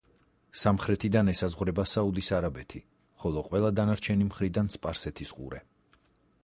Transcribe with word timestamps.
სამხრეთიდან 0.61 1.27
ესაზღვრება 1.33 1.85
საუდის 1.91 2.31
არაბეთი, 2.39 2.81
ხოლო 3.25 3.45
ყველა 3.51 3.71
დანარჩენი 3.81 4.27
მხრიდან 4.31 4.75
სპარსეთის 4.77 5.35
ყურე. 5.41 5.63